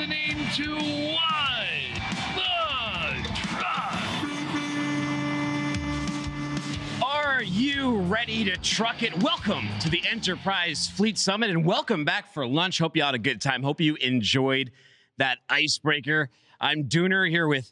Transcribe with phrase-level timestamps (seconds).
[0.00, 0.76] listening to
[1.12, 1.66] What
[2.34, 4.00] the Truck.
[7.02, 9.22] Are you ready to truck it?
[9.22, 12.78] Welcome to the Enterprise Fleet Summit and welcome back for lunch.
[12.78, 13.62] Hope you had a good time.
[13.62, 14.70] Hope you enjoyed
[15.18, 16.30] that icebreaker.
[16.58, 17.70] I'm Dooner here with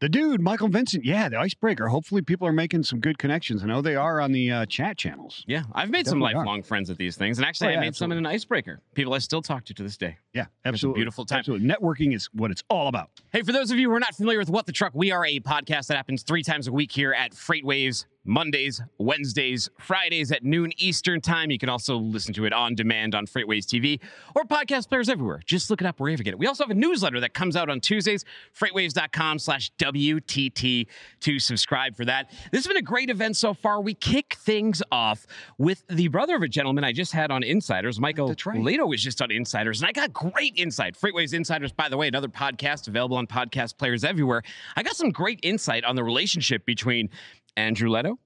[0.00, 1.88] The dude, Michael Vincent, yeah, the icebreaker.
[1.88, 3.62] Hopefully, people are making some good connections.
[3.62, 5.44] I know they are on the uh, chat channels.
[5.46, 6.38] yeah, I've made some Definitely are.
[6.38, 8.80] lifelong friends at these things, and actually, Oh, I yeah, made some in an icebreaker.
[8.94, 10.16] People I still talk to to this day.
[10.34, 10.98] Yeah, absolutely.
[10.98, 11.38] beautiful time.
[11.38, 11.68] Absolutely.
[11.68, 13.10] Networking is what it's all about.
[13.32, 15.24] Hey, for those of you who are not familiar with What the Truck, we are
[15.24, 18.04] a podcast that happens three times a week here at Freightwaves.
[18.24, 21.50] Mondays, Wednesdays, Fridays at noon Eastern time.
[21.50, 24.00] You can also listen to it on demand on FreightWaves TV
[24.34, 25.40] or podcast players everywhere.
[25.44, 26.38] Just look it up wherever you get it.
[26.38, 28.24] We also have a newsletter that comes out on Tuesdays,
[28.58, 30.86] freightwaves.com slash WTT
[31.20, 32.30] to subscribe for that.
[32.50, 33.80] This has been a great event so far.
[33.80, 35.26] We kick things off
[35.58, 38.60] with the brother of a gentleman I just had on Insiders, Michael right.
[38.60, 40.98] Leto was just on Insiders, and I got great insight.
[40.98, 44.42] FreightWaves Insiders, by the way, another podcast available on podcast players everywhere.
[44.76, 47.10] I got some great insight on the relationship between
[47.56, 48.18] Andrew Leto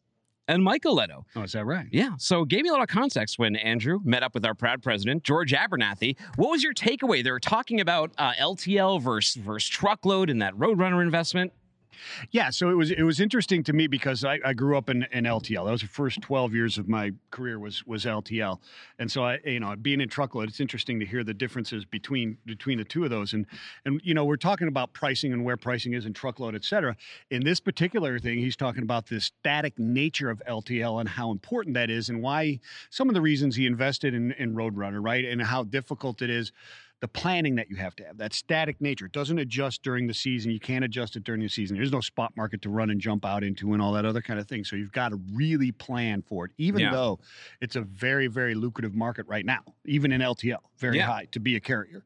[0.48, 1.24] and Michael Leto.
[1.36, 1.86] Oh, is that right?
[1.92, 4.82] Yeah, so gave me a lot of context when Andrew met up with our proud
[4.82, 6.16] president, George Abernathy.
[6.36, 7.22] What was your takeaway?
[7.22, 11.52] They were talking about uh, LTL versus, versus truckload and that Roadrunner investment.
[12.30, 15.06] Yeah, so it was it was interesting to me because I, I grew up in,
[15.12, 15.64] in LTL.
[15.64, 18.60] That was the first twelve years of my career was was LTL,
[18.98, 22.38] and so I you know being in truckload, it's interesting to hear the differences between
[22.46, 23.32] between the two of those.
[23.32, 23.46] And
[23.84, 26.96] and you know we're talking about pricing and where pricing is in truckload, et cetera.
[27.30, 31.74] In this particular thing, he's talking about the static nature of LTL and how important
[31.74, 32.60] that is, and why
[32.90, 36.52] some of the reasons he invested in in Roadrunner, right, and how difficult it is
[37.00, 39.06] the planning that you have to have, that static nature.
[39.06, 40.50] It doesn't adjust during the season.
[40.50, 41.76] You can't adjust it during the season.
[41.76, 44.40] There's no spot market to run and jump out into and all that other kind
[44.40, 44.64] of thing.
[44.64, 46.92] So you've got to really plan for it, even Yeah.
[46.92, 47.20] though
[47.60, 51.06] it's a very, very lucrative market right now, even in LTL, very Yeah.
[51.06, 52.04] high to be a carrier.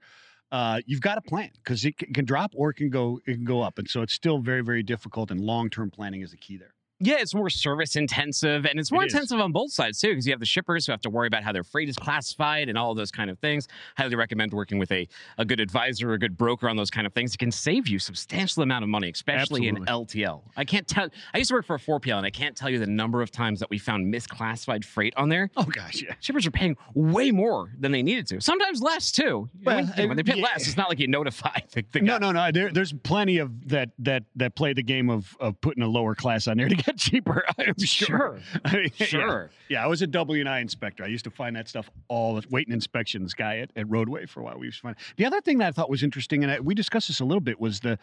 [0.50, 3.32] Uh, you've got to plan because it can, can drop or it can go it
[3.32, 5.30] can go up, and so it's still very very difficult.
[5.30, 6.74] And long term planning is the key there.
[7.02, 10.26] Yeah, it's more service intensive and it's more It intensive on both sides too, because
[10.26, 12.78] you have the shippers who have to worry about how their freight is classified and
[12.78, 13.66] all those kind of things.
[13.96, 17.06] Highly recommend working with a, a good advisor or a good broker on those kind
[17.06, 17.34] of things.
[17.34, 20.42] It can save you substantial amount of money, especially in LTL.
[20.56, 22.78] I can't tell I used to work for a 4PL and I can't tell you
[22.78, 25.50] the number of times that we found misclassified freight on there.
[25.56, 26.14] Oh gosh, yeah.
[26.20, 28.40] Shippers are paying way more than they needed to.
[28.40, 29.50] Sometimes less too.
[29.64, 30.44] Well, when, when they pay yeah.
[30.44, 32.50] less, it's not like you notify the, the No, no, no.
[32.52, 36.14] There, there's plenty of that that that play the game of of putting a lower
[36.14, 37.44] class on there to get cheaper.
[37.58, 38.06] I'm sure.
[38.06, 38.40] Sure.
[38.64, 39.06] I mean, yeah.
[39.06, 39.50] Sure.
[39.68, 41.04] Yeah, I was a W and I inspector.
[41.04, 44.40] I used to find that stuff all the waiting inspections guy at, at Roadway for
[44.40, 44.58] a while.
[44.58, 46.74] We used to find the other thing that I thought was interesting, and I, we
[46.74, 47.98] discussed this a little bit, was the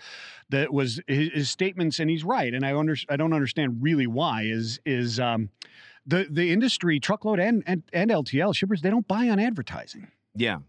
[0.49, 4.07] that was his, his statements, and he's right, and I under, I don't understand really
[4.07, 5.49] why is is um
[6.05, 10.07] the the industry truckload and and and LTL shippers they don't buy on advertising.
[10.35, 10.59] Yeah.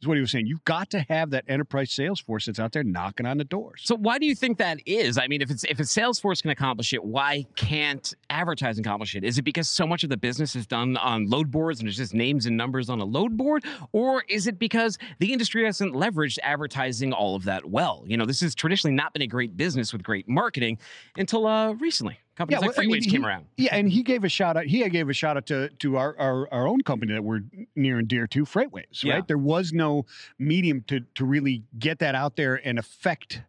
[0.00, 0.46] Is what he was saying.
[0.46, 3.82] You've got to have that enterprise sales force that's out there knocking on the doors.
[3.84, 5.18] So why do you think that is?
[5.18, 9.14] I mean, if it's if a sales force can accomplish it, why can't advertising accomplish
[9.14, 9.24] it?
[9.24, 11.98] Is it because so much of the business is done on load boards and it's
[11.98, 13.62] just names and numbers on a load board,
[13.92, 18.02] or is it because the industry hasn't leveraged advertising all of that well?
[18.06, 20.78] You know, this has traditionally not been a great business with great marketing
[21.18, 22.18] until uh, recently.
[22.40, 23.46] Companies like well, I mean, he- came around.
[23.58, 24.64] Yeah, and he gave a shout out.
[24.64, 27.40] He gave a shout out to to our our, our own company that we're
[27.76, 29.04] near and dear to, Freightwaves.
[29.04, 29.20] Right, Yeah.
[29.28, 30.06] there was no
[30.38, 33.42] medium to to really get that out there and affect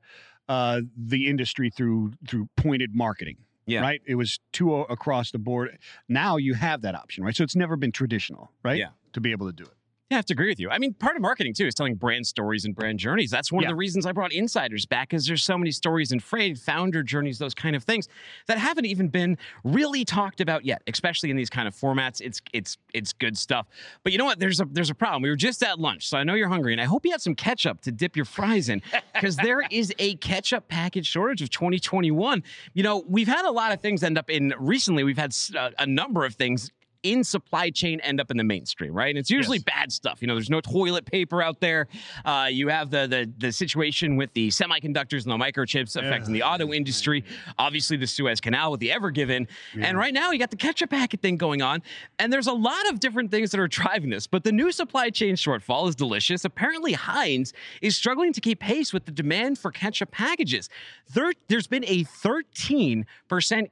[0.49, 3.37] uh, the industry through through pointed marketing.
[3.65, 3.79] Yeah.
[3.81, 4.01] Right.
[4.05, 5.77] It was two across the board.
[6.09, 7.33] Now you have that option, right?
[7.35, 8.77] So it's never been traditional, right?
[8.77, 8.89] Yeah.
[9.13, 9.73] To be able to do it.
[10.11, 10.69] Yeah, I have to agree with you.
[10.69, 13.31] I mean, part of marketing too is telling brand stories and brand journeys.
[13.31, 13.69] That's one Yeah.
[13.69, 17.01] of the reasons I brought insiders back, because there's so many stories and freight, founder
[17.01, 18.09] journeys, those kind of things
[18.47, 22.19] that haven't even been really talked about yet, especially in these kind of formats.
[22.19, 23.67] It's it's it's good stuff.
[24.03, 24.37] But you know what?
[24.37, 25.21] There's a there's a problem.
[25.21, 27.21] We were just at lunch, so I know you're hungry, and I hope you had
[27.21, 28.81] some ketchup to dip your fries in,
[29.13, 32.43] because there is a ketchup package shortage of 2021.
[32.73, 35.05] You know, we've had a lot of things end up in recently.
[35.05, 36.69] We've had uh, a number of things
[37.03, 39.09] in supply chain end up in the mainstream, right?
[39.09, 39.63] And it's usually Yes.
[39.63, 40.21] bad stuff.
[40.21, 41.87] You know, there's no toilet paper out there.
[42.25, 46.43] Uh, you have the, the the situation with the semiconductors and the microchips affecting the
[46.43, 47.23] auto industry.
[47.57, 49.47] Obviously, the Suez Canal with the Ever Given,
[49.79, 51.81] and right now you got the ketchup packet thing going on.
[52.19, 54.27] And there's a lot of different things that are driving this.
[54.27, 56.45] But the new supply chain shortfall is delicious.
[56.45, 60.69] Apparently, Heinz is struggling to keep pace with the demand for ketchup packages.
[61.13, 63.05] There, there's been a 13%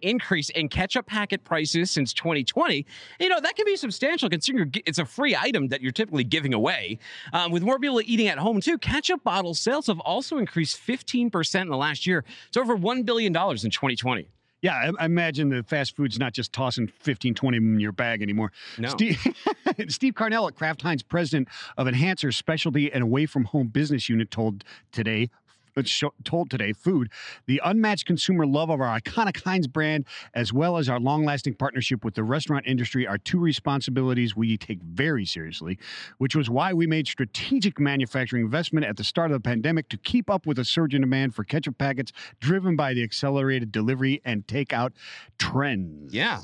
[0.01, 2.85] increase in ketchup packet prices since 2020.
[3.19, 6.53] You know, that can be substantial considering it's a free item that you're typically giving
[6.53, 6.99] away.
[7.33, 11.61] Um, with more people eating at home, too, ketchup bottle sales have also increased 15%
[11.61, 12.23] in the last year.
[12.47, 14.27] It's over $1 billion in 2020.
[14.61, 18.21] Yeah, I, I imagine the fast food's not just tossing 15, 20 in your bag
[18.21, 18.51] anymore.
[18.77, 18.89] No.
[18.89, 19.25] Steve,
[19.87, 24.31] Steve Cornell at Kraft Heinz, president of Enhancer Specialty and Away from Home Business Unit,
[24.31, 25.29] told today.
[25.77, 25.83] Uh,
[26.23, 27.09] Told today, food,
[27.45, 31.55] the unmatched consumer love of our iconic Heinz brand, as well as our long lasting
[31.55, 35.77] partnership with the restaurant industry, are two responsibilities we take very seriously,
[36.17, 39.97] which was why we made strategic manufacturing investment at the start of the pandemic to
[39.97, 44.21] keep up with a surge in demand for ketchup packets driven by the accelerated delivery
[44.25, 44.91] and takeout
[45.37, 46.13] trends.
[46.13, 46.39] Yeah.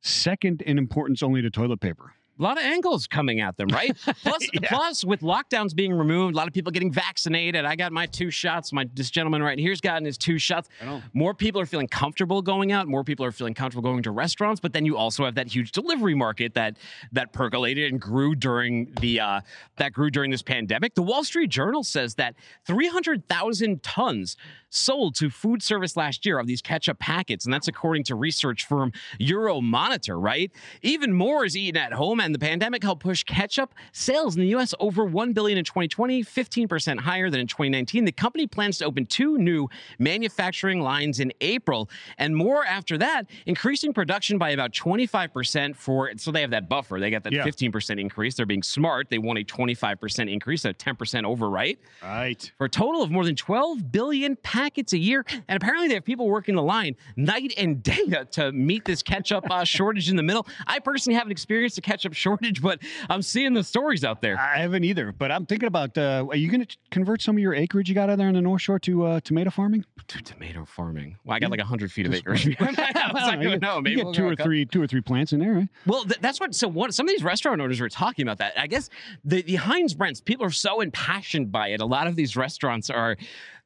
[0.00, 2.14] Second in importance only to toilet paper.
[2.38, 3.96] A lot of angles coming at them, right?
[4.22, 4.68] Plus, Yeah.
[4.68, 7.64] plus, with lockdowns being removed, a lot of people getting vaccinated.
[7.64, 8.72] I got my two shots.
[8.72, 10.68] My this gentleman right here's gotten his two shots.
[11.12, 12.88] More people are feeling comfortable going out.
[12.88, 14.60] More people are feeling comfortable going to restaurants.
[14.60, 16.78] But then you also have that huge delivery market that
[17.12, 19.40] that percolated and grew during the uh,
[19.76, 20.94] that grew during this pandemic.
[20.94, 22.34] The Wall Street Journal says that
[22.66, 24.36] 300,000 tons
[24.74, 28.64] sold to food service last year of these ketchup packets, and that's according to research
[28.66, 30.20] firm Euromonitor.
[30.20, 30.50] Right?
[30.82, 34.48] Even more is eaten at home, and the pandemic helped push ketchup sales in the
[34.48, 34.74] U.S.
[34.80, 38.04] over 1 billion in 2020, 15 percent higher than in 2019.
[38.04, 41.88] The company plans to open two new manufacturing lines in April,
[42.18, 46.10] and more after that, increasing production by about 25 percent for.
[46.16, 46.98] So they have that buffer.
[47.00, 47.44] They got that Yeah.
[47.44, 48.34] 15 percent increase.
[48.34, 49.08] They're being smart.
[49.10, 51.78] They want a 25 percent increase, a 10 percent over, right?
[52.02, 52.50] Right.
[52.58, 55.24] for a total of more than 12 billion packets a year.
[55.48, 59.50] And apparently, they have people working the line night and day to, meet this ketchup
[59.50, 60.46] uh, shortage in the middle.
[60.66, 64.38] I personally haven't experienced a ketchup shortage, but I'm seeing the stories out there.
[64.38, 67.40] I haven't either, but I'm thinking about uh, are you going to convert some of
[67.40, 69.84] your acreage you got out there in the North Shore to uh, tomato farming?
[70.08, 71.16] To tomato farming.
[71.24, 72.56] Well, I got like 100 feet of acreage.
[72.60, 73.12] I house.
[73.14, 73.80] I don't know.
[73.80, 75.68] Maybe you we'll get two or three, two or three plants in there, right?
[75.86, 76.54] Well, th- that's what.
[76.54, 78.58] So, what some of these restaurant owners were talking about that.
[78.58, 78.90] I guess
[79.24, 81.80] the the Heinz brands, people are so impassioned by it.
[81.80, 83.16] A lot of these restaurants are,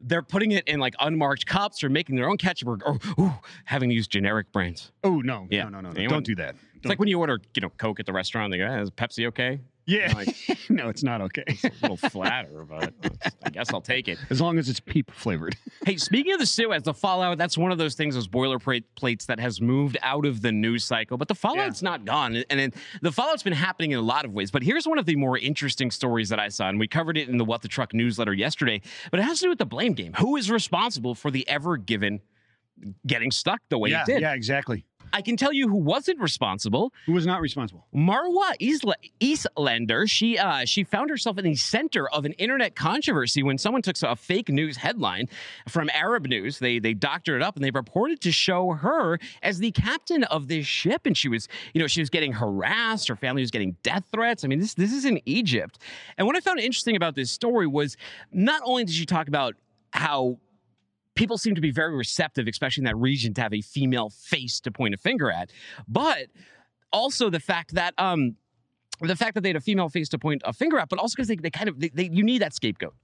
[0.00, 3.32] they're putting it in like unmarked cups or making their own ketchup or, or ooh,
[3.64, 4.92] having to use generic brands.
[5.04, 5.64] Oh no, Yeah.
[5.64, 5.94] no, no, no, no.
[5.96, 6.54] Anyone- don't do that.
[6.76, 8.50] It's like when you order, you know, Coke at the restaurant.
[8.52, 10.36] They go, eh, "Is Pepsi okay?" Yeah, like-
[10.68, 11.44] no, it's not okay.
[11.64, 12.92] A little flatter, but
[13.44, 14.18] I guess I'll take it.
[14.30, 15.56] As long as it's peep flavored.
[15.84, 19.24] Hey, speaking of the Suez, the fallout, that's one of those things, those boilerplate plates
[19.26, 22.42] that has moved out of the news cycle, but the fallout's not gone.
[22.50, 22.72] And then
[23.02, 24.50] the fallout's been happening in a lot of ways.
[24.50, 27.28] But here's one of the more interesting stories that I saw, and we covered it
[27.28, 28.80] in the What the Truck newsletter yesterday,
[29.12, 30.12] but it has to do with the blame game.
[30.14, 32.20] Who is responsible for the ever given
[33.06, 34.20] getting stuck the way yeah, it did?
[34.22, 34.84] yeah, exactly.
[35.16, 36.92] I can tell you who wasn't responsible.
[37.06, 37.86] Who was not responsible?
[37.94, 43.42] Marwa Isla- Elselehdar, she uh, she found herself in the center of an internet controversy
[43.42, 45.30] when someone took a fake news headline
[45.70, 46.58] from Arab News.
[46.58, 50.48] They they doctored it up and they reported to show her as the captain of
[50.48, 53.08] this ship, and she was you know she was getting harassed.
[53.08, 54.44] Her family was getting death threats.
[54.44, 55.78] I mean this this is in Egypt.
[56.18, 57.96] And what I found interesting about this story was
[58.32, 59.54] not only did she talk about
[59.92, 60.36] how
[61.16, 64.60] people seem to be very receptive, especially in that region, to have a female face
[64.60, 65.50] to point a finger at.
[65.88, 66.28] But
[66.92, 68.36] also the fact that um
[69.00, 71.16] the fact that they had a female face to point a finger at, but also
[71.16, 72.94] because they, they kind of they, they, you need that scapegoat.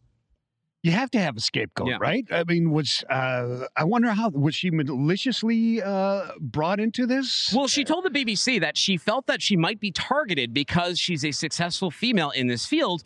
[0.84, 1.98] You have to have a scapegoat, Yeah.
[2.00, 2.26] right?
[2.32, 7.52] I mean, was uh, I wonder how was she maliciously uh, brought into this?
[7.54, 11.24] Well, she told the BBC that she felt that she might be targeted because she's
[11.24, 13.02] a successful female in this field.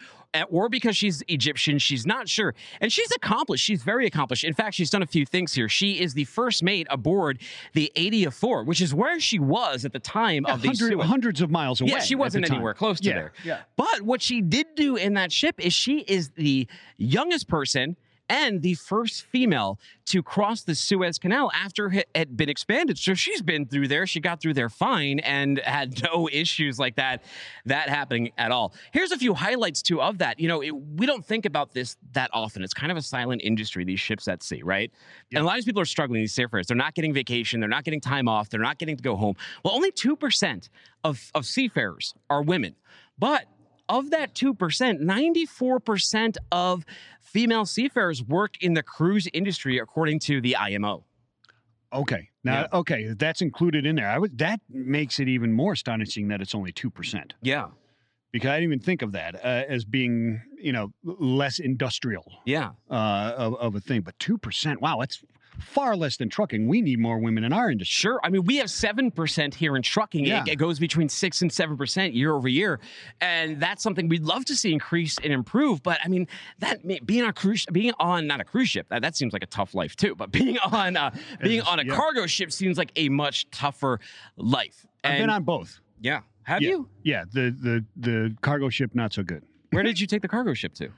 [0.51, 2.55] Or because she's Egyptian, she's not sure.
[2.81, 3.65] And she's accomplished.
[3.65, 4.45] She's very accomplished.
[4.45, 5.69] In fact, she's done a few things here.
[5.69, 7.41] She is the first mate aboard
[7.73, 11.41] the 84, which is where she was at the time Yeah, of the hundred- hundreds
[11.41, 11.91] of miles away.
[11.93, 13.33] Yeah, she wasn't anywhere close to yeah, there.
[13.45, 13.59] Yeah.
[13.77, 16.67] But what she did do in that ship is she is the
[16.99, 17.97] youngest person
[18.29, 22.99] and the first female to cross the Suez Canal after it had been expanded.
[22.99, 24.07] So she's been through there.
[24.07, 27.25] She got through there fine and had no issues like that
[27.65, 28.75] that happening at all.
[28.93, 30.39] Here's a few highlights too of that.
[30.39, 32.63] You know, it, we don't think about this that often.
[32.63, 33.85] It's kind of a silent industry.
[33.85, 34.91] These ships at sea, right?
[35.33, 36.21] And a lot of these people are struggling.
[36.21, 37.61] These seafarers, they're not getting vacation.
[37.61, 38.49] They're not getting time off.
[38.49, 39.35] They're not getting to go home.
[39.65, 40.71] Well, only two percent
[41.05, 42.75] of of seafarers are women,
[43.19, 43.47] but
[43.89, 44.57] of that 2%,
[45.01, 46.85] 94% of
[47.21, 51.05] female seafarers work in the cruise industry, according to the IMO.
[51.93, 52.31] Okay.
[52.45, 54.09] Now, okay, that's included in there.
[54.09, 57.69] I would that makes it even more astonishing that it's only two percent Yeah.
[58.33, 62.71] because I didn't even think of that uh, as being you know less industrial Yeah.
[62.91, 64.03] uh, of, of a thing.
[64.03, 65.23] But two percent, wow, that's
[65.59, 66.67] far less than trucking.
[66.67, 67.93] We need more women in our industry.
[67.93, 68.21] Sure.
[68.23, 70.25] I mean, we have 7% here in trucking.
[70.25, 70.45] It- Yeah.
[70.47, 72.81] It, goes between 6 and 7% year over year.
[73.21, 75.83] And that's something we'd love to see increase and improve.
[75.83, 76.27] But I mean,
[76.61, 79.47] that being on cruise, being on not a cruise ship, that, that seems like a
[79.47, 80.15] tough life too.
[80.15, 81.11] But being on uh,
[81.43, 81.95] being on a yeah.
[81.95, 84.01] cargo ship seems like a much tougher
[84.37, 84.87] life.
[85.05, 85.81] I've been on both.
[86.01, 86.21] Yeah.
[86.45, 86.69] Have yeah.
[86.71, 86.89] you?
[87.03, 89.43] Yeah, the the the cargo ship not so good.
[89.71, 90.91] Where did you take the cargo ship to?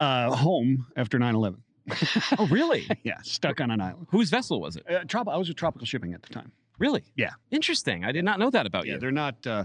[0.00, 1.56] Uh, home after 9-11.
[2.38, 2.88] Oh, really?
[3.04, 4.06] yeah, stuck on an island.
[4.10, 4.84] Whose vessel was it?
[4.90, 6.52] Uh, trop- I was with Tropical Shipping at the time.
[6.78, 7.04] Really?
[7.16, 7.30] Yeah.
[7.50, 8.04] Interesting.
[8.04, 9.00] I did not know that about Yeah, you.
[9.00, 9.46] they're not.
[9.46, 9.64] Uh,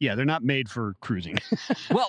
[0.00, 1.38] yeah, they're not made for cruising.
[1.90, 2.08] Well,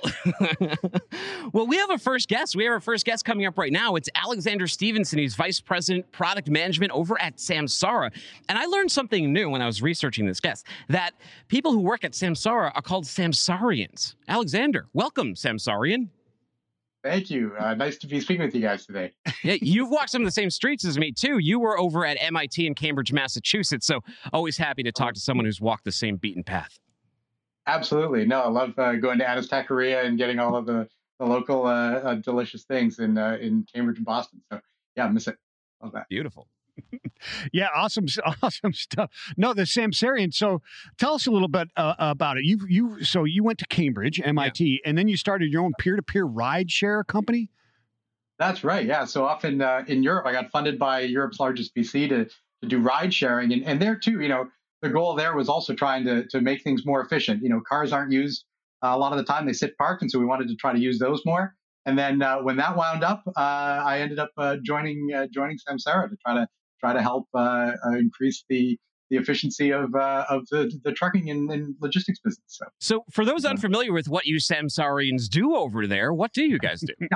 [1.54, 2.56] well, we have a first guest.
[2.56, 3.96] We have our first guest coming up right now.
[3.96, 5.20] It's Alexander Stevenson.
[5.20, 8.12] He's Vice President Product Management over at Samsara.
[8.50, 11.12] And I learned something new when I was researching this guest that
[11.48, 14.16] people who work at Samsara are called Samsarians.
[14.28, 16.10] Alexander, welcome, Samsarian.
[17.06, 17.54] Thank you.
[17.60, 19.12] Uh, nice to be speaking with you guys today.
[19.44, 21.38] Yeah, you've walked some of the same streets as me too.
[21.38, 23.86] You were over at MIT in Cambridge, Massachusetts.
[23.86, 24.00] So
[24.34, 26.80] always happy to talk to someone who's walked the same beaten path.
[27.68, 28.26] Absolutely.
[28.26, 30.88] No, I love uh, going to Anna's Taqueria and getting all of the,
[31.20, 34.42] the local uh, uh, delicious things in uh, in Cambridge and Boston.
[34.52, 34.60] So
[34.96, 35.38] yeah, miss it.
[35.84, 36.10] Love that.
[36.10, 36.48] Beautiful.
[37.52, 38.06] Yeah, awesome,
[38.42, 39.12] awesome stuff.
[39.38, 40.34] No, the Samsarian.
[40.34, 40.62] So,
[40.98, 42.46] tell us a little bit uh, about it.
[42.46, 46.26] You, you, so you went to Cambridge, MIT, and then you started your own peer-to-peer
[46.26, 47.50] ride share company.
[48.38, 48.86] That's right.
[48.86, 49.06] Yeah.
[49.06, 52.26] So often uh, in Europe, I got funded by Europe's largest VC to
[52.62, 54.48] to do ride sharing, and and there too, you know,
[54.82, 57.42] the goal there was also trying to to make things more efficient.
[57.42, 58.46] You know, cars aren't used
[58.84, 60.74] uh, a lot of the time; they sit parked, and so we wanted to try
[60.74, 61.56] to use those more.
[61.86, 65.58] And then uh, when that wound up, uh, I ended up uh, joining uh, joining
[65.58, 66.48] Samsara to try to
[66.86, 68.78] try to help uh, uh, increase the
[69.12, 72.46] the efficiency of uh, of the, the trucking and, and logistics business.
[72.48, 76.60] So So, for those unfamiliar with what you Samsarians do over there, what do you
[76.60, 76.94] guys do?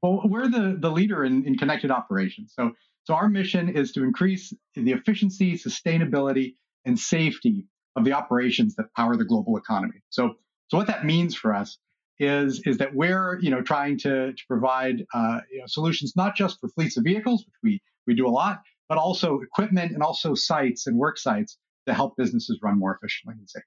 [0.00, 2.52] Well, we're the, the leader in, in connected operations.
[2.54, 2.70] So,
[3.02, 6.54] so our mission is to increase the efficiency, sustainability,
[6.84, 7.66] and safety
[7.96, 10.00] of the operations that power the global economy.
[10.10, 10.34] So,
[10.68, 11.78] so what that means for us
[12.20, 16.36] is, is that we're you know trying to, to provide uh, you know, solutions not
[16.36, 20.02] just for fleets of vehicles, which we, we do a lot, but also equipment and
[20.02, 23.64] also sites and work sites to help businesses run more efficiently and safer.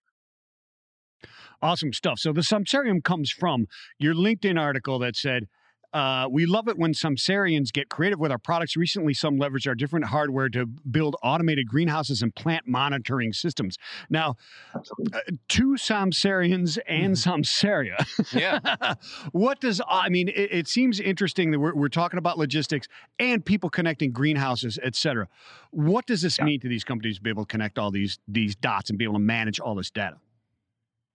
[1.61, 2.19] Awesome stuff.
[2.19, 3.67] So the Samsarium comes from
[3.99, 5.47] your LinkedIn article that said,
[5.93, 8.75] uh, "We love it when Samsarians get creative with our products.
[8.77, 13.77] Recently, some leverage our different hardware to build automated greenhouses and plant monitoring systems."
[14.09, 14.35] Now,
[14.73, 18.05] uh, two Samsarians and Samsaria.
[18.33, 18.93] Yeah.
[19.31, 20.29] what does I mean?
[20.29, 22.87] It, it seems interesting that we're, we're talking about logistics
[23.19, 25.27] and people connecting greenhouses, et cetera.
[25.71, 26.45] What does this Yeah.
[26.45, 29.05] mean to these companies to be able to connect all these these dots and be
[29.05, 30.17] able to manage all this data?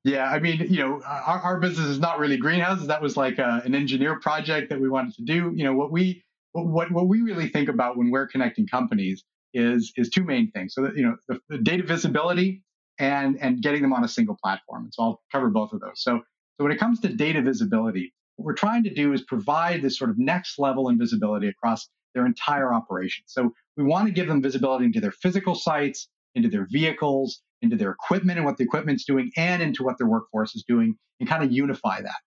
[0.07, 2.87] Yeah, I mean, you know, uh, our, our business is not really greenhouses.
[2.87, 5.53] That was like a, an engineer project that we wanted to do.
[5.53, 6.23] You know, what we
[6.53, 10.75] what what we really think about when we're connecting companies is is two main things.
[10.75, 12.63] So that you know, the, the data visibility
[13.01, 14.85] and and getting them on a single platform.
[14.85, 16.01] And so I'll cover both of those.
[16.01, 16.21] So
[16.57, 19.99] so when it comes to data visibility, what we're trying to do is provide this
[19.99, 23.25] sort of next level in visibility across their entire operation.
[23.27, 27.77] So we want to give them visibility into their physical sites, into their vehicles, into
[27.77, 31.29] their equipment and what the equipment's doing, and into what their workforce is doing, and
[31.29, 32.21] kind of unify that.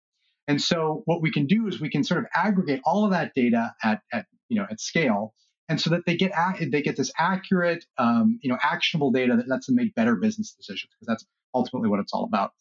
[0.48, 3.34] And so what we can do is we can sort of aggregate all of that
[3.36, 5.34] data at, at you know at scale,
[5.70, 9.36] and so that they get ac- they get this accurate, um, you know, actionable data
[9.38, 12.52] that lets them make better business decisions because that's ultimately what it's all about.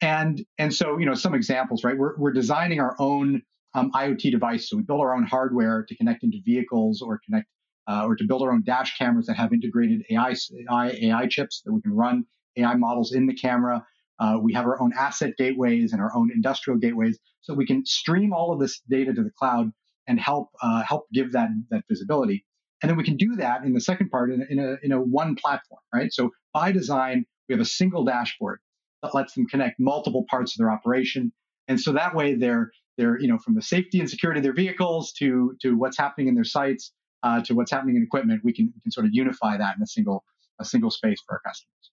[0.00, 1.98] And and so you know some examples, right?
[1.98, 3.42] We're we're designing our own
[3.74, 7.48] um, IoT device, so we build our own hardware to connect into vehicles or connect
[7.88, 10.34] uh, or to build our own dash cameras that have integrated AI,
[10.70, 12.24] AI, AI chips that we can run
[12.56, 13.84] AI models in the camera.
[14.18, 17.84] Uh, we have our own asset gateways and our own industrial gateways, so we can
[17.84, 19.72] stream all of this data to the cloud
[20.06, 22.44] and help uh, help give that that visibility.
[22.82, 24.92] And then we can do that in the second part in a, in a in
[24.92, 26.12] a one platform, right?
[26.12, 28.60] So by design, we have a single dashboard
[29.02, 31.32] that lets them connect multiple parts of their operation,
[31.66, 34.54] and so that way they're they're you know from the safety and security of their
[34.54, 36.92] vehicles to to what's happening in their sites
[37.22, 39.82] uh, to what's happening in equipment, we can we can sort of unify that in
[39.82, 40.24] a single
[40.60, 41.91] a single space for our customers.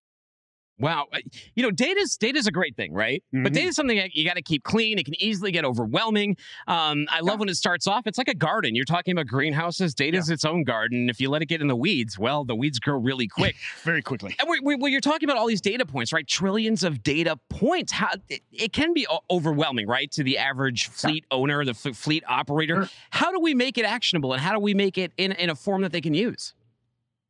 [0.79, 1.07] Wow.
[1.55, 3.23] You know, data's data's a great thing, right?
[3.31, 3.53] But Mhm.
[3.53, 4.97] data's something you got to keep clean.
[4.99, 6.37] It can easily get overwhelming.
[6.67, 7.39] Um, I love Yeah.
[7.39, 8.05] when it starts off.
[8.07, 8.75] It's like a garden.
[8.75, 9.93] You're talking about greenhouses.
[9.93, 11.07] Data Data's its own garden.
[11.09, 13.55] If you let it get in the weeds, well, the weeds grow really quick.
[13.83, 14.35] Very quickly.
[14.39, 16.25] and we, we, well, you're talking about all these data points, right?
[16.27, 17.91] Trillions of data points.
[17.91, 22.23] How it, it can be overwhelming, right, to the average fleet owner, the f- fleet
[22.27, 22.85] operator.
[22.85, 22.89] Sure.
[23.11, 25.55] How do we make it actionable, and how do we make it in in a
[25.55, 26.53] form that they can use?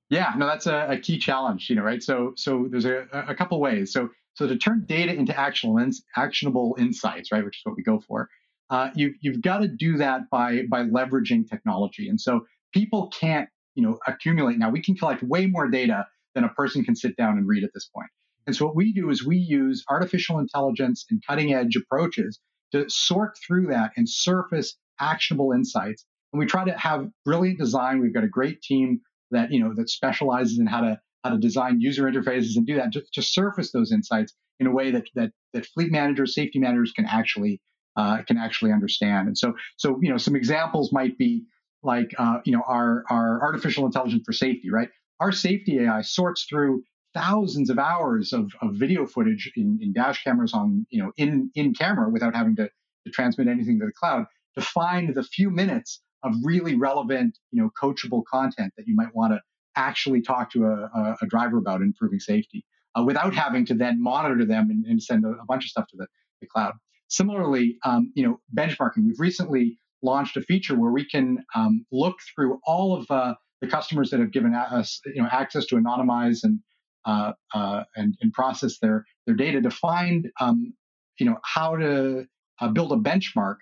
[0.09, 2.01] Yeah, no, that's a, a key challenge, you know, right?
[2.01, 3.93] So, so there's a, a couple ways.
[3.93, 7.83] So, so to turn data into actionable, ins- actionable insights, right, which is what we
[7.83, 8.29] go for,
[8.69, 12.07] uh, you, you've got to do that by by leveraging technology.
[12.07, 14.57] And so people can't, you know, accumulate.
[14.57, 17.63] Now we can collect way more data than a person can sit down and read
[17.63, 18.09] at this point.
[18.47, 22.39] And so what we do is we use artificial intelligence and cutting edge approaches
[22.71, 26.05] to sort through that and surface actionable insights.
[26.31, 27.99] And we try to have brilliant design.
[27.99, 29.01] We've got a great team
[29.31, 32.75] that you know that specializes in how to how to design user interfaces and do
[32.75, 36.59] that to, to surface those insights in a way that that that fleet managers, safety
[36.59, 37.61] managers can actually
[37.95, 39.27] uh, can actually understand.
[39.27, 41.43] And so so you know some examples might be
[41.83, 44.89] like uh, you know our our artificial intelligence for safety, right?
[45.19, 46.83] Our safety AI sorts through
[47.13, 51.49] thousands of hours of, of video footage in, in dash cameras on you know in
[51.55, 52.69] in camera without having to,
[53.05, 57.61] to transmit anything to the cloud to find the few minutes of really relevant you
[57.61, 59.39] know coachable content that you might want to
[59.75, 64.45] actually talk to a, a, driver about improving safety uh, without having to then monitor
[64.45, 66.07] them and, and send a, a, bunch of stuff to the,
[66.41, 66.73] the cloud.
[67.07, 69.05] Similarly, um, you know, benchmarking.
[69.05, 73.67] We've recently launched a feature where we can um, look through all of uh, the
[73.67, 76.59] customers that have given us, you know, access to anonymize and
[77.05, 80.73] uh, uh, and, and, process their their data to find, um,
[81.17, 82.25] you know, how to
[82.59, 83.55] uh, build a benchmark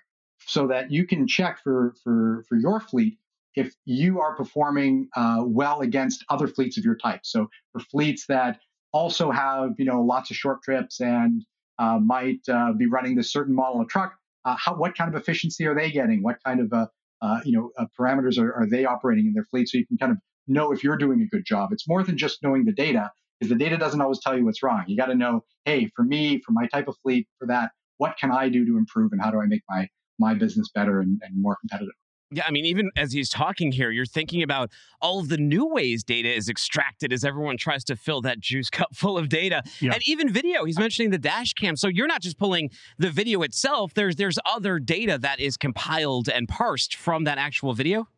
[0.48, 3.18] so that you can check for for for your fleet
[3.54, 7.20] if you are performing uh, well against other fleets of your type.
[7.24, 8.58] So for fleets that
[8.92, 11.44] also have you know lots of short trips and
[11.78, 14.14] uh, might uh, be running this certain model of truck.
[14.44, 16.22] Uh, how what kind of efficiency are they getting?
[16.22, 16.86] What kind of uh,
[17.20, 19.68] uh, you know parameters are, are they operating in their fleet?
[19.68, 21.72] So you can kind of know if you're doing a good job.
[21.72, 24.62] It's more than just knowing the data, because the data doesn't always tell you what's
[24.62, 24.84] wrong.
[24.86, 28.16] You got to know, hey, for me, for my type of fleet, for that, what
[28.16, 29.88] can I do to improve, and how do I make my
[30.18, 31.94] my business better and, and more competitive?
[32.30, 34.70] Yeah, I mean, even as he's talking here, you're thinking about
[35.00, 38.68] all of the new ways data is extracted as everyone tries to fill that juice
[38.70, 39.62] cup full of data.
[39.80, 39.92] Yeah.
[39.94, 41.76] And even video, he's mentioning the dash cam.
[41.76, 46.28] So you're not just pulling the video itself, there's there's other data that is compiled
[46.28, 48.08] and parsed from that actual video.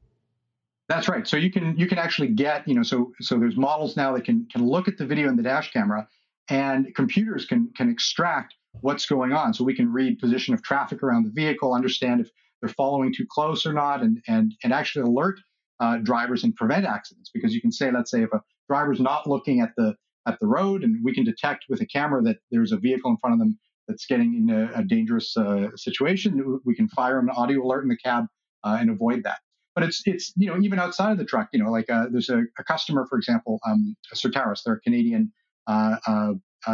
[0.88, 1.26] That's right.
[1.26, 4.24] So you can you can actually get, you know, so so there's models now that
[4.24, 6.08] can can look at the video in the dash camera
[6.48, 9.54] and computers can can extract what's going on.
[9.54, 13.26] So we can read position of traffic around the vehicle, understand if they're following too
[13.30, 15.40] close or not, and and and actually alert
[15.80, 17.30] uh, drivers and prevent accidents.
[17.32, 19.96] Because you can say, let's say, if a driver's not looking at the
[20.26, 23.16] at the road, and we can detect with a camera that there's a vehicle in
[23.16, 23.58] front of them
[23.88, 27.88] that's getting in a, a dangerous uh, situation, we can fire an audio alert in
[27.88, 28.26] the cab
[28.62, 29.38] uh, and avoid that.
[29.74, 32.28] But it's it's you know even outside of the truck, you know, like uh, there's
[32.28, 35.32] a, a, customer, for example, um, Certarus, they're a Canadian
[35.66, 36.32] uh, uh,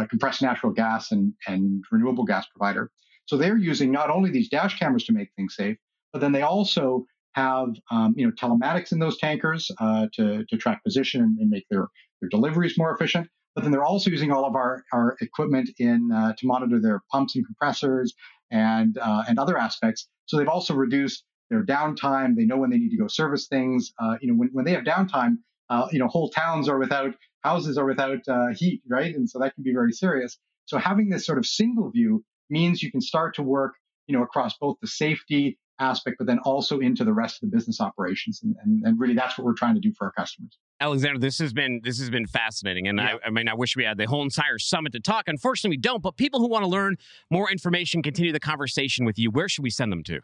[0.09, 2.91] compressed natural gas and and renewable gas provider
[3.27, 5.77] so they're using not only these dash cameras to make things safe,
[6.13, 10.57] but then they also have um, you know telematics in those tankers uh, to, to
[10.57, 11.87] track position and make their,
[12.21, 13.27] their deliveries more efficient.
[13.53, 17.01] But then they're also using all of our, our equipment in uh, to monitor their
[17.11, 18.13] pumps and compressors
[18.49, 20.07] and uh, and other aspects.
[20.25, 22.35] So they've also reduced their downtime.
[22.35, 23.91] They know when they need to go service things.
[24.01, 25.37] Uh, you know when, when they have downtime,
[25.69, 29.15] uh, you know whole towns are without houses are without uh, heat, right?
[29.15, 30.37] And so that can be very serious.
[30.65, 33.75] So having this sort of single view means you can start to work,
[34.07, 37.55] you know, across both the safety aspect, but then also into the rest of the
[37.55, 38.41] business operations.
[38.43, 40.57] And, and, and, really that's what we're trying to do for our customers.
[40.79, 42.87] Alexander, this has been this has been fascinating.
[42.87, 43.17] And yeah.
[43.23, 45.25] I, I, mean, I wish we had the whole entire summit to talk.
[45.27, 46.01] Unfortunately, we don't.
[46.01, 46.95] But people who want to learn
[47.29, 50.19] more information, continue the conversation with you, where should we send them to?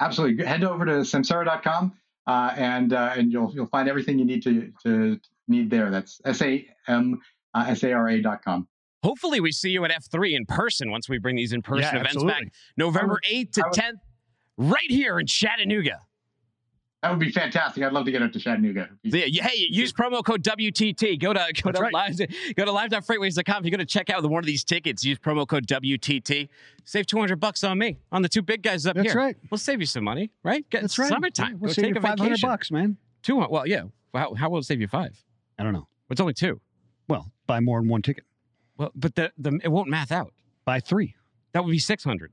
[0.00, 0.44] Absolutely.
[0.44, 1.94] Head over to samsara.com
[2.28, 5.90] uh, and uh, and you'll you'll find everything you need to to need there.
[5.90, 7.18] That's S A M
[7.54, 8.68] uh, S A R A.com.
[9.02, 12.00] Hopefully, we see you at F3 in person once we bring these in person yeah,
[12.00, 12.44] events absolutely.
[12.44, 12.52] back.
[12.76, 14.00] November 8th to 10th,
[14.56, 16.00] right here in Chattanooga.
[17.02, 17.84] That would be fantastic.
[17.84, 18.88] I'd love to get up to Chattanooga.
[19.04, 21.20] Yeah, hey, use promo code WTT.
[21.20, 21.92] Go to go That's to right.
[21.92, 22.18] live
[22.56, 23.56] go to live.freightwaves.com.
[23.58, 26.48] If you're going to check out one of these tickets, use promo code WTT.
[26.84, 29.14] Save 200 bucks on me on the two big guys up That's here.
[29.14, 29.36] That's right.
[29.48, 30.68] We'll save you some money, right?
[30.70, 31.08] Get That's right.
[31.08, 31.52] Summertime.
[31.52, 32.48] Yeah, we'll Go save take you 500 vacation.
[32.48, 32.96] bucks, man.
[33.22, 33.36] Two.
[33.48, 33.82] Well, yeah.
[34.12, 35.22] How, how will it save you five?
[35.58, 35.86] I don't know.
[36.10, 36.60] It's only two.
[37.08, 38.24] Well, buy more than one ticket.
[38.76, 40.32] Well, but the, the it won't math out.
[40.64, 41.14] Buy three.
[41.52, 42.32] That would be 600.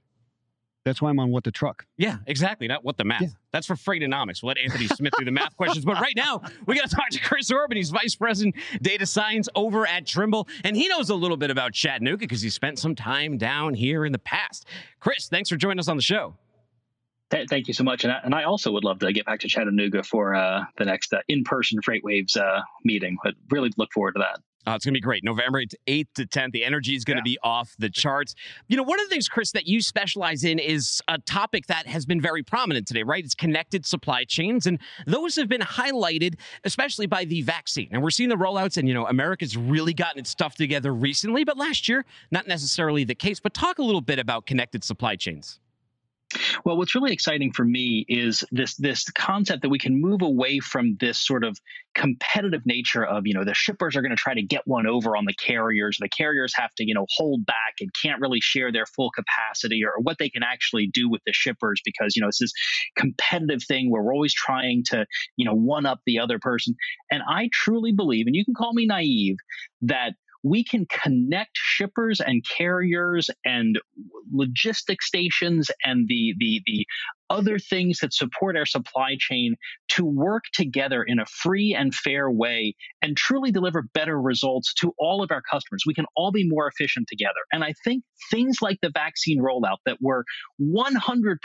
[0.86, 1.84] That's why I'm on what the truck.
[1.98, 2.68] Yeah, exactly.
[2.68, 3.24] Not what the math.
[3.24, 3.28] Yeah.
[3.52, 4.44] That's for Freightonomics.
[4.44, 5.84] We'll let Anthony Smith do the math questions.
[5.84, 7.76] But right now, we got to talk to Chris Orban.
[7.76, 10.48] He's Vice President Data Science over at Trimble.
[10.64, 14.06] And he knows a little bit about Chattanooga because he spent some time down here
[14.06, 14.68] in the past.
[15.00, 16.36] Chris, thanks for joining us on the show.
[17.32, 19.50] Thank you so much, and I, and I also would love to get back to
[19.50, 23.18] Chattanooga for uh, the next uh, in-person FreightWaves uh, meeting.
[23.24, 24.40] But really look forward to that.
[24.66, 25.24] Uh, it's going to be great.
[25.24, 26.52] November 8th to 10th.
[26.52, 27.36] The energy is going to yeah.
[27.36, 28.36] be off the charts.
[28.68, 31.88] You know, one of the things, Chris, that you specialize in is a topic that
[31.88, 33.24] has been very prominent today, right?
[33.24, 34.66] It's connected supply chains.
[34.66, 37.90] And those have been highlighted, especially by the vaccine.
[37.92, 41.44] And we're seeing the rollouts, and, you know, America's really gotten its stuff together recently,
[41.44, 43.40] but last year, not necessarily the case.
[43.40, 45.60] But talk a little bit about connected supply chains.
[46.64, 50.60] Well, what's really exciting for me is this this concept that we can move away
[50.60, 51.58] from this sort of
[51.94, 55.16] competitive nature of you know the shippers are going to try to get one over
[55.16, 55.98] on the carriers.
[56.00, 59.84] The carriers have to you know hold back and can't really share their full capacity
[59.84, 62.54] or what they can actually do with the shippers because you know it's this
[62.96, 65.06] competitive thing where we're always trying to
[65.38, 66.76] you know one up the other person.
[67.12, 69.38] And I truly believe, and you can call me naive,
[69.82, 70.14] that
[70.46, 73.80] we can connect shippers and carriers and
[74.34, 76.86] logistic stations and the the the
[77.30, 79.56] other things that support our supply chain
[79.90, 84.94] to work together in a free and fair way and truly deliver better results to
[85.00, 85.84] all of our customers.
[85.86, 87.32] We can all be more efficient together.
[87.52, 90.24] And I think things like the vaccine rollout that were
[90.62, 91.38] 100%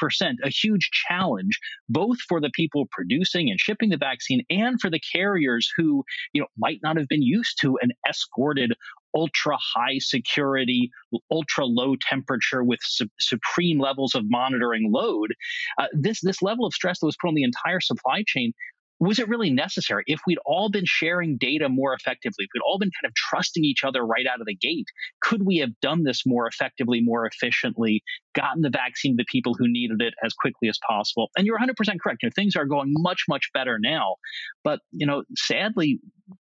[0.45, 5.01] a huge challenge, both for the people producing and shipping the vaccine and for the
[5.13, 8.73] carriers who, you know, might not have been used to an escorted
[9.15, 10.91] ultra high security,
[11.31, 15.35] ultra low temperature with su- supreme levels of monitoring load.
[15.79, 18.53] Uh, this this level of stress that was put on the entire supply chain
[19.01, 20.05] was it really necessary?
[20.07, 23.65] If we'd all been sharing data more effectively, if we'd all been kind of trusting
[23.65, 24.87] each other right out of the gate,
[25.23, 28.03] could we have done this more effectively, more efficiently,
[28.35, 31.31] gotten the vaccine to people who needed it as quickly as possible?
[31.35, 32.23] And you're 100% correct.
[32.23, 34.17] You know, things are going much, much better now.
[34.63, 35.99] But, you know, sadly,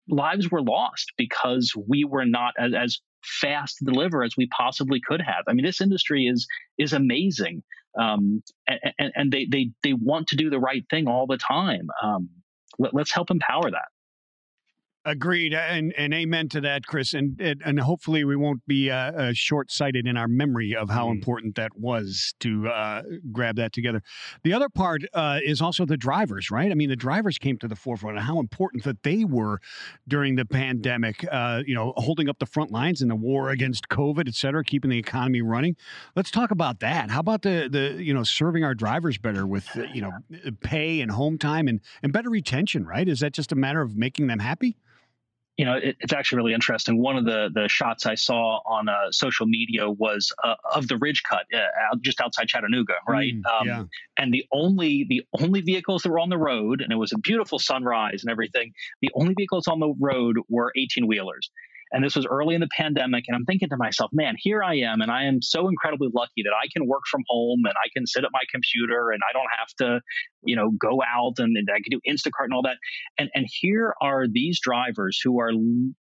[0.10, 5.02] lives were lost because we were not as, as fast to deliver as we possibly
[5.06, 5.44] could have.
[5.48, 7.64] I mean, this industry is is amazing,
[8.00, 11.88] um, and, and, they they they want to do the right thing all the time.
[12.02, 12.30] Um,
[12.80, 13.88] let, let's help empower that.
[15.08, 17.14] Agreed, and and amen to that, Chris.
[17.14, 21.08] And and, hopefully we won't be uh, uh, short sighted in our memory of how
[21.08, 21.12] mm.
[21.12, 24.04] important that was to uh, grab that together.
[24.44, 26.70] The other part uh, is also the drivers, right?
[26.70, 29.62] I mean, the drivers came to the forefront and how important that they were
[30.10, 31.26] during the pandemic.
[31.32, 34.62] Uh, you know, holding up the front lines in the war against COVID, et cetera,
[34.62, 35.78] keeping the economy running.
[36.18, 37.12] Let's talk about that.
[37.12, 40.12] How about the the you know serving our drivers better with you know
[40.60, 42.86] pay and home time and and better retention?
[42.86, 43.08] Right?
[43.08, 44.76] Is that just a matter of making them happy?
[45.58, 47.02] You know, it, it's actually really interesting.
[47.02, 50.98] One of the the shots I saw on uh, social media was uh, of the
[50.98, 53.34] ridge cut uh, just outside Chattanooga, right?
[53.34, 53.84] Mm, um, yeah.
[54.18, 57.18] And the only the only vehicles that were on the road, and it was a
[57.18, 58.74] beautiful sunrise and everything.
[59.02, 61.50] The only vehicles on the road were eighteen wheelers.
[61.92, 63.26] And this was early in the pandemic.
[63.28, 65.02] And I'm thinking to myself, man, here I am.
[65.02, 68.06] And I am so incredibly lucky that I can work from home and I can
[68.06, 70.02] sit at my computer and I don't have to,
[70.44, 72.78] you know, go out and, and I can do Instacart and all that.
[73.18, 75.52] And, and here are these drivers who are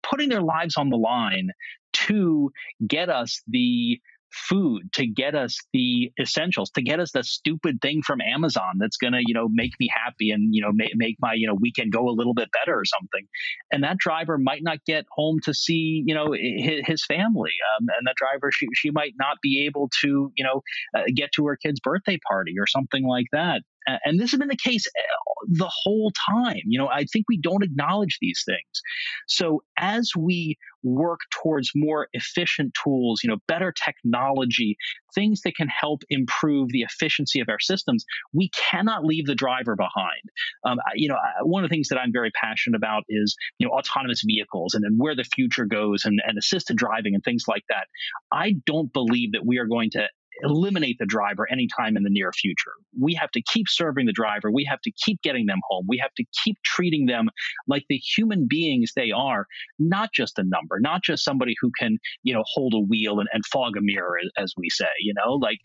[0.04, 1.50] putting their lives on the line
[1.94, 2.52] to
[2.88, 4.00] get us the
[4.34, 8.98] food to get us the essentials to get us the stupid thing from amazon that's
[8.98, 11.56] going to you know make me happy and you know make, make my you know
[11.60, 13.28] weekend go a little bit better or something.
[13.72, 17.88] And that driver might not get home to see you know his, his family um,
[17.98, 20.62] and that driver she, she might not be able to you know
[20.96, 24.48] uh, get to her kid's birthday party or something like that and this has been
[24.48, 26.62] the case uh, the whole time.
[26.65, 28.82] You know, I think we don't acknowledge these things.
[29.28, 34.78] So as we work towards more efficient tools, you know, better technology,
[35.13, 39.76] things that can help improve the efficiency of our systems, we cannot leave the driver
[39.76, 40.22] behind.
[40.65, 43.74] Um, you know, one of the things that I'm very passionate about is, you know,
[43.74, 47.63] autonomous vehicles and then where the future goes and, and assisted driving and things like
[47.70, 47.88] that.
[48.32, 50.08] I don't believe that we are going to
[50.43, 52.71] eliminate the driver anytime in the near future.
[52.99, 54.51] We have to keep serving the driver.
[54.51, 55.86] We have to keep getting them home.
[55.88, 57.30] We have to keep treating them
[57.67, 59.45] like the human beings they are,
[59.80, 63.30] not just a number, not just somebody who can, you know, hold a wheel and,
[63.34, 65.60] and fog a mirror, as we say, you know, like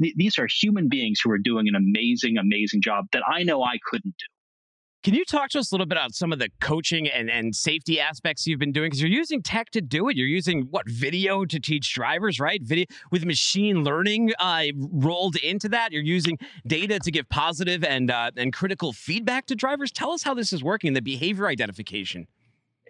[0.00, 3.62] th- these are human beings who are doing an amazing, amazing job that I know
[3.62, 4.41] I couldn't do.
[5.02, 7.56] Can you talk to us a little bit about some of the coaching and, and
[7.56, 8.86] safety aspects you've been doing?
[8.86, 10.16] Because you're using tech to do it.
[10.16, 12.62] You're using what video to teach drivers, right?
[12.62, 15.90] Video with machine learning uh, rolled into that.
[15.90, 16.38] You're using
[16.68, 19.90] data to give positive and uh, and critical feedback to drivers.
[19.90, 20.92] Tell us how this is working.
[20.92, 22.28] The behavior identification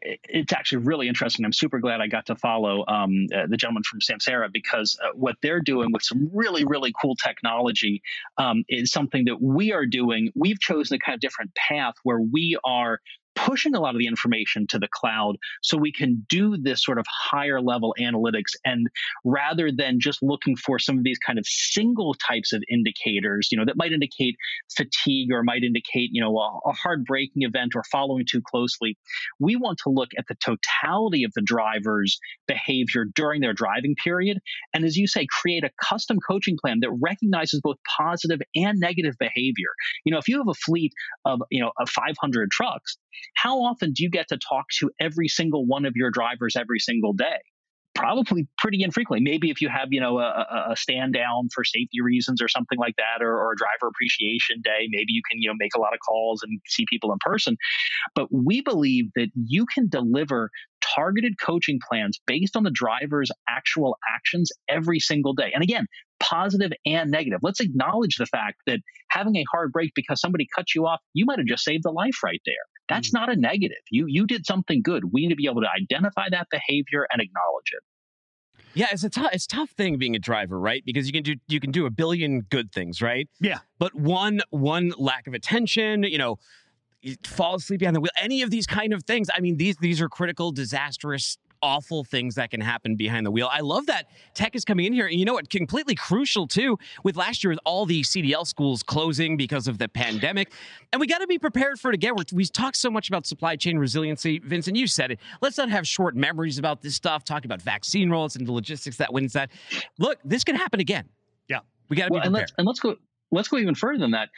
[0.03, 1.45] it's actually really interesting.
[1.45, 5.09] I'm super glad I got to follow um, uh, the gentleman from Samsara because uh,
[5.15, 8.03] what they're doing with some really, really cool technology
[8.39, 10.31] um, is something that we are doing.
[10.35, 13.01] We've chosen a kind of different path where we are
[13.35, 16.99] pushing a lot of the information to the cloud so we can do this sort
[16.99, 18.87] of higher level analytics and
[19.25, 23.59] rather than just looking for some of these kind of single types of indicators you
[23.59, 24.37] know that might indicate
[24.75, 28.97] fatigue or might indicate you know a, a hard braking event or following too closely
[29.39, 34.39] we want to look at the totality of the driver's behavior during their driving period.
[34.75, 39.15] And as you say create a custom coaching plan that recognizes both positive and negative
[39.19, 39.71] behavior.
[40.05, 40.93] You know if you have a fleet
[41.25, 42.99] of you know of 500 trucks
[43.35, 46.79] how often do you get to talk to every single one of your drivers every
[46.79, 47.39] single day?
[47.95, 49.23] Probably pretty infrequently.
[49.23, 52.79] Maybe if you have, you know, a, a stand down for safety reasons or something
[52.79, 55.79] like that, or, or a driver appreciation day, maybe you can, you know, make a
[55.79, 57.55] lot of calls and see people in person.
[58.15, 60.51] But we believe that you can deliver
[60.97, 65.53] targeted coaching plans based on the driver's actual actions every single day.
[65.55, 65.87] And again,
[66.19, 67.41] positive and negative.
[67.43, 68.81] Let's acknowledge the fact that
[69.11, 71.91] having a hard break because somebody cut you off, you might have just saved a
[71.91, 72.55] life right there.
[72.89, 73.15] That's mm.
[73.15, 73.83] not a negative.
[73.91, 75.13] You you did something good.
[75.13, 77.83] We need to be able to identify that behavior and acknowledge it.
[78.75, 80.83] Yeah, it's a tough it's a tough thing being a driver, right?
[80.85, 83.29] Because you can do you can do a billion good things, right?
[83.41, 83.59] Yeah.
[83.79, 86.39] But one one lack of attention, you know,
[87.03, 89.29] you fall asleep behind the wheel, any of these kind of things.
[89.35, 93.49] I mean, these these are critical, disastrous, awful things that can happen behind the wheel.
[93.51, 95.07] I love that tech is coming in here.
[95.07, 95.49] And you know what?
[95.51, 99.89] Completely crucial too, with last year with all the CDL schools closing because of the
[99.89, 100.53] pandemic.
[100.93, 102.15] And we got to be prepared for it again.
[102.17, 104.39] We're, we talk so much about supply chain resiliency.
[104.41, 105.21] Vincent, you said it.
[105.41, 108.97] Let's not have short memories about this stuff, talking about vaccine rollouts and the logistics
[108.97, 109.51] that wins that.
[109.99, 111.09] Look, this can happen again.
[111.49, 111.61] Yeah.
[111.89, 112.49] We got to Well, be and prepared.
[112.49, 112.97] let's and let's go
[113.31, 114.29] let's go even further than that.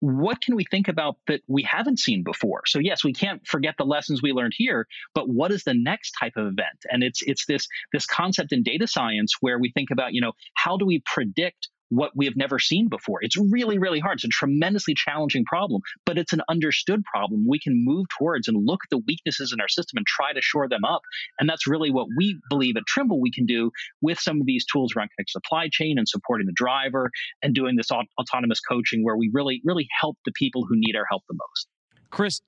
[0.00, 2.62] What can we think about that we haven't seen before?
[2.66, 6.12] So yes, we can't forget the lessons we learned here, but what is the next
[6.18, 6.84] type of event?
[6.90, 10.32] And it's it's this this concept in data science where we think about, you know,
[10.54, 13.18] how do we predict what we have never seen before.
[13.22, 14.18] It's really, really hard.
[14.18, 17.44] It's a tremendously challenging problem, but it's an understood problem.
[17.46, 20.40] We can move towards and look at the weaknesses in our system and try to
[20.40, 21.02] shore them up.
[21.38, 24.64] And that's really what we believe at Trimble we can do with some of these
[24.64, 27.10] tools around connected supply chain and supporting the driver
[27.42, 30.96] and doing this aut- autonomous coaching where we really, really help the people who need
[30.96, 31.68] our help the most.
[32.10, 32.40] Chris,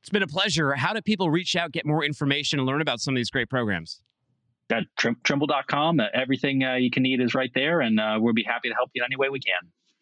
[0.00, 0.74] it's been a pleasure.
[0.74, 3.48] How do people reach out, get more information, and learn about some of these great
[3.48, 4.00] programs?
[4.70, 8.34] At trim- Trimble.com, uh, everything uh, you can need is right there, and uh, we'll
[8.34, 9.54] be happy to help you any way we can.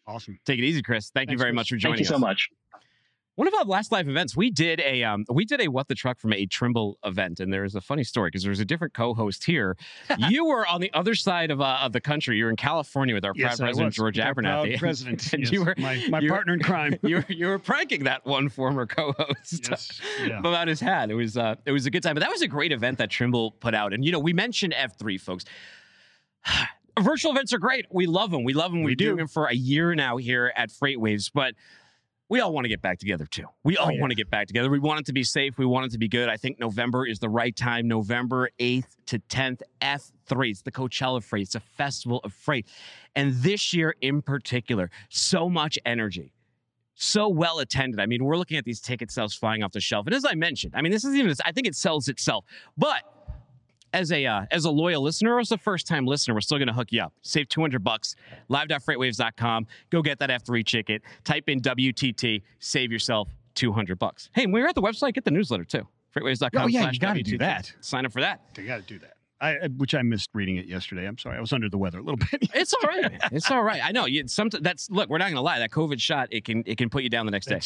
[0.05, 0.39] Awesome.
[0.45, 1.09] Take it easy, Chris.
[1.09, 1.55] Thank you very Chris.
[1.55, 1.97] much for joining us.
[1.97, 2.21] Thank you so us.
[2.21, 2.49] much.
[3.37, 5.93] One of our last live events, we did a um, we did a what the
[5.93, 8.65] truck from a Trimble event, and there is a funny story because there was a
[8.65, 9.77] different co-host here.
[10.29, 12.37] you were on the other side of uh, of the country.
[12.37, 13.93] You were in California with our Yes, proud president.
[13.93, 14.79] George Abernathy.
[14.79, 15.33] president.
[15.33, 15.51] and yes.
[15.51, 16.95] you were my, my you were- partner in crime.
[17.03, 20.01] you were you were pranking that one former co-host yes.
[20.25, 20.39] Yeah.
[20.39, 21.11] about his hat.
[21.11, 23.11] It was uh, it was a good time, but that was a great event that
[23.11, 23.93] Trimble put out.
[23.93, 25.45] And you know, we mentioned F three, folks.
[26.99, 27.85] Virtual events are great.
[27.91, 28.43] We love them.
[28.43, 28.79] We love them.
[28.81, 29.09] We We've been do.
[29.09, 31.53] doing them for a year now here at Freight Waves, but
[32.29, 33.45] we all want to get back together too.
[33.63, 34.01] We oh, all Oh, yeah.
[34.01, 34.69] want to get back together.
[34.69, 35.57] We want it to be safe.
[35.57, 36.27] We want it to be good.
[36.29, 37.87] I think November is the right time.
[37.87, 40.49] November 8th to 10th, F3.
[40.49, 41.43] It's the Coachella Freight.
[41.43, 42.67] It's a festival of freight.
[43.15, 46.33] And this year in particular, so much energy.
[46.95, 47.99] So well attended.
[47.99, 50.07] I mean, we're looking at these ticket sales flying off the shelf.
[50.07, 52.43] And as I mentioned, I mean, this is even, I think it sells itself.
[52.75, 53.03] But
[53.97, 56.57] as a uh, as a loyal listener or as a first time listener, we're still
[56.57, 57.13] going to hook you up.
[57.21, 58.15] Save 200 bucks.
[58.49, 59.67] Live.freightwaves.com.
[59.89, 61.01] Go get that F3 ticket.
[61.23, 62.41] Type in WTT.
[62.59, 64.29] Save yourself 200 bucks.
[64.33, 65.87] Hey, when you're at the website, get the newsletter too.
[66.15, 66.63] Freightwaves.com.
[66.63, 67.73] Oh, yeah, you gotta do that.
[67.81, 68.41] Sign up for that.
[68.57, 69.13] You got to do that.
[69.39, 71.05] I, I- which I missed reading it yesterday.
[71.05, 71.37] I'm sorry.
[71.37, 72.49] I was under the weather a little bit.
[72.55, 73.11] It's all right.
[73.31, 73.81] it's all right.
[73.83, 74.05] I know.
[74.07, 75.09] You, some, that's look.
[75.09, 75.59] We're not going to lie.
[75.59, 77.59] That COVID shot it can it can put you down the next day.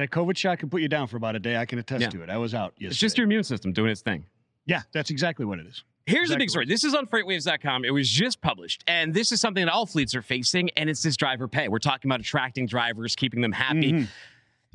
[0.00, 1.56] That COVID shot can put you down for about a day.
[1.56, 2.10] I can attest Yeah.
[2.10, 2.30] to it.
[2.30, 2.90] I was out yesterday.
[2.90, 4.24] It's just your immune system doing its thing.
[4.66, 5.82] Yeah, that's exactly what it is.
[6.06, 6.66] Here's the big story.
[6.66, 7.84] This is on freightwaves.com.
[7.84, 8.84] It was just published.
[8.86, 11.66] And this is something that all fleets are facing, and it's this driver pay.
[11.66, 13.92] We're talking about attracting drivers, keeping them happy.
[13.92, 14.08] Mhm.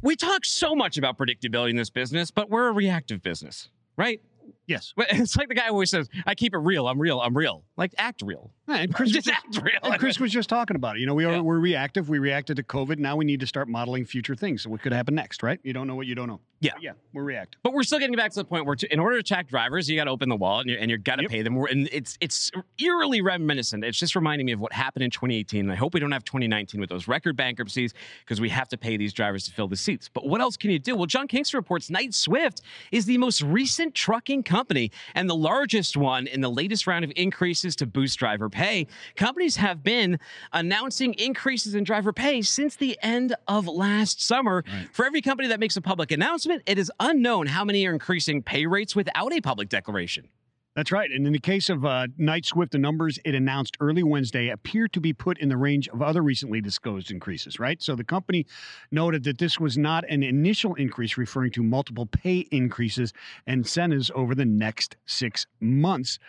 [0.01, 4.19] We talk so much about predictability in this business, but we're a reactive business, right?
[4.67, 4.93] Yes.
[4.95, 6.87] But It's like the guy always says, I keep it real.
[6.87, 7.19] I'm real.
[7.19, 7.63] I'm real.
[7.77, 8.51] Like, act real.
[8.67, 9.79] Yeah, and Chris, was Just act real.
[9.83, 10.99] and Chris was just talking about it.
[10.99, 11.41] You know, we are Yeah.
[11.41, 12.09] we're reactive.
[12.09, 12.97] We reacted to COVID.
[12.99, 14.61] Now we need to start modeling future things.
[14.63, 15.59] So what could happen next, right?
[15.63, 16.39] You don't know what you don't know.
[16.61, 16.73] Yeah.
[16.79, 17.59] Yeah, we're reactive.
[17.63, 19.89] But we're still getting back to the point where, to, in order to attract drivers,
[19.89, 21.57] you got to open the wallet and you and you got to pay them.
[21.57, 23.83] And it's it's eerily reminiscent.
[23.83, 25.61] It's just reminding me of what happened in 2018.
[25.61, 27.93] And I hope we don't have 2019 with those record bankruptcies
[28.23, 30.07] because we have to pay these drivers to fill the seats.
[30.13, 30.95] But what else can you do?
[30.95, 35.95] Well, John Kingston reports Knight Swift is the most recent trucking company and the largest
[35.95, 38.85] one in the latest round of increases to boost driver pay.
[39.15, 40.19] Companies have been
[40.51, 44.63] announcing increases in driver pay since the end of last summer.
[44.91, 48.43] For every company that makes a public announcement, it is unknown how many are increasing
[48.43, 50.27] pay rates without a public declaration.
[50.75, 51.11] That's right.
[51.11, 54.87] And in the case of uh, Knight Swift, the numbers it announced early Wednesday appear
[54.89, 57.81] to be put in the range of other recently disclosed increases, right?
[57.81, 58.45] So the company
[58.89, 63.11] noted that this was not an initial increase, referring to multiple pay increases
[63.45, 66.19] and incentives over the next six months.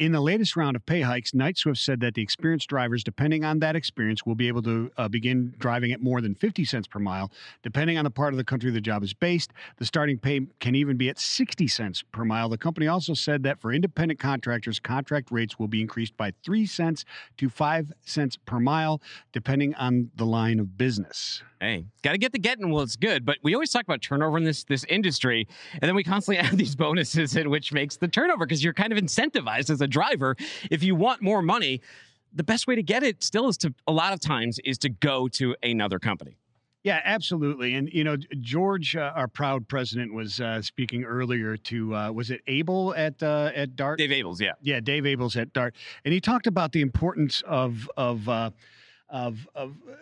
[0.00, 3.44] In the latest round of pay hikes, Knight Swift said that the experienced drivers, depending
[3.44, 6.88] on that experience, will be able to uh, begin driving at more than 50 cents
[6.88, 7.30] per mile.
[7.62, 10.74] Depending on the part of the country the job is based, the starting pay can
[10.74, 12.48] even be at 60 cents per mile.
[12.48, 16.64] The company also said that for independent contractors, contract rates will be increased by 3
[16.64, 17.04] cents
[17.36, 21.42] to 5 cents per mile, depending on the line of business.
[21.60, 23.26] Hey, got to get the getting while it's good.
[23.26, 26.56] But we always talk about turnover in this this industry, and then we constantly add
[26.56, 30.36] these bonuses in, which makes the turnover because you're kind of incentivized as a driver.
[30.70, 31.80] If you want more money,
[32.32, 34.88] the best way to get it still is to a lot of times is to
[34.88, 36.36] go to another company.
[36.82, 37.74] Yeah, absolutely.
[37.74, 42.30] And you know, George, uh, our proud president, was uh, speaking earlier to uh, was
[42.30, 43.98] it Abel at uh, at Dart?
[43.98, 44.52] Dave Abels, yeah.
[44.62, 45.74] yeah, Dave Abels at Dart,
[46.06, 48.50] and he talked about the importance of of uh,
[49.10, 49.94] of of uh,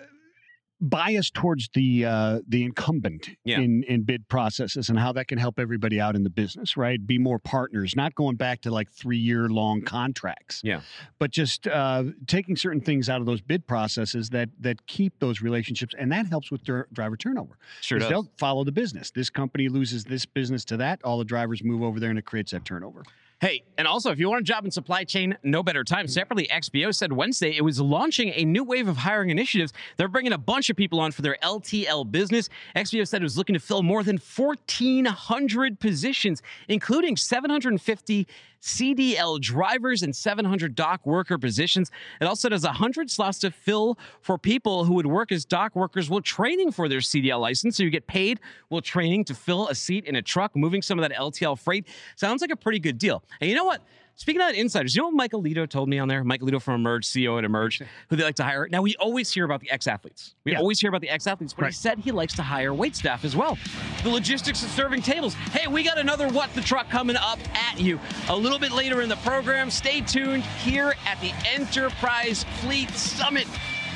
[0.81, 3.59] bias towards the uh, the incumbent Yeah.
[3.61, 7.05] in in bid processes and how that can help everybody out in the business, right?
[7.05, 10.61] Be more partners, not going back to like three year long contracts.
[10.63, 10.81] Yeah.
[11.19, 15.41] but just uh, taking certain things out of those bid processes that that keep those
[15.43, 17.59] relationships, and that helps with dri- driver turnover.
[17.81, 18.09] Sure, does.
[18.09, 19.11] They'll follow the business.
[19.11, 21.01] This company loses this business to that.
[21.03, 23.03] All the drivers move over there, and it creates that turnover.
[23.41, 26.09] Hey, and also, if you want a job in supply chain, no better time.
[26.09, 29.73] Separately, XPO said Wednesday it was launching a new wave of hiring initiatives.
[29.97, 32.49] They're bringing a bunch of people on for their LTL business.
[32.75, 38.27] XPO said it was looking to fill more than 1,400 positions, including 750
[38.63, 41.91] CDL drivers and 700 dock worker positions.
[42.21, 46.11] It also does 100 slots to fill for people who would work as dock workers
[46.11, 47.77] while training for their CDL license.
[47.77, 50.99] So you get paid while training to fill a seat in a truck, moving some
[50.99, 51.87] of that LTL freight.
[52.17, 53.23] Sounds like a pretty good deal.
[53.41, 53.83] And you know what?
[54.21, 56.25] Speaking of insiders, you know what Michael Leto told me on there?
[56.25, 58.67] Michael Leto from Emerge, CEO at Emerge, who they like to hire.
[58.69, 60.35] Now, we always hear about the ex athletes.
[60.45, 60.59] We Yeah.
[60.59, 63.25] always hear about the ex athletes, but he said he likes to hire wait staff
[63.25, 63.57] as well.
[64.03, 65.35] The logistics of serving tables.
[65.35, 69.03] Hey, we got another What the Truck coming up at you a little bit later
[69.03, 69.71] in the program.
[69.71, 73.47] Stay tuned here at the Enterprise Fleet Summit.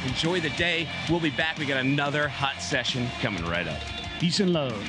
[0.07, 0.89] Enjoy the day.
[1.11, 1.59] We'll be back.
[1.59, 3.81] We got another hot session coming right up.
[4.21, 4.89] Peace and love.